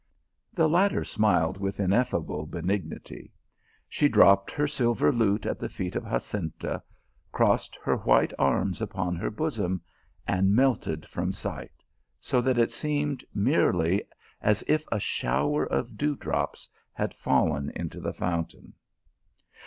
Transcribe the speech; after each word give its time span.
The 0.51 0.67
latter 0.67 1.03
smiled 1.03 1.59
with 1.59 1.79
ineffable 1.79 2.47
benignity. 2.47 3.31
She 3.87 4.09
diopped 4.09 4.49
her 4.49 4.67
silver 4.67 5.11
lute 5.11 5.45
at 5.45 5.59
the 5.59 5.69
feet 5.69 5.95
of 5.95 6.05
Jacinta, 6.05 6.81
crossed 7.31 7.77
her 7.83 7.97
white 7.97 8.33
arms 8.39 8.81
upon 8.81 9.15
her 9.17 9.29
bosom, 9.29 9.79
and 10.27 10.55
melted 10.55 11.05
from 11.05 11.31
sight, 11.31 11.83
so 12.19 12.41
that 12.41 12.57
it 12.57 12.71
seemed 12.71 13.23
merely 13.35 14.01
as 14.41 14.63
if 14.67 14.85
a 14.91 14.99
shower 14.99 15.67
of 15.67 15.97
dewdrops 15.97 16.67
had 16.93 17.13
fallen 17.13 17.69
into 17.75 17.99
the 17.99 18.11
fountain. 18.11 18.73